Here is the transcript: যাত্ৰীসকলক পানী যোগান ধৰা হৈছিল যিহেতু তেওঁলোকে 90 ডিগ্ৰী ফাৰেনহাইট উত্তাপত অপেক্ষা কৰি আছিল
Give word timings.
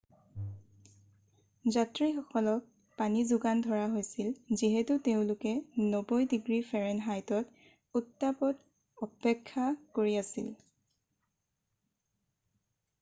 যাত্ৰীসকলক 1.73 2.63
পানী 3.01 3.21
যোগান 3.31 3.61
ধৰা 3.65 3.83
হৈছিল 3.91 4.31
যিহেতু 4.61 4.97
তেওঁলোকে 5.09 5.53
90 5.91 6.19
ডিগ্ৰী 6.33 6.57
ফাৰেনহাইট 6.71 7.37
উত্তাপত 8.03 8.67
অপেক্ষা 9.09 9.69
কৰি 10.01 10.17
আছিল 10.25 10.51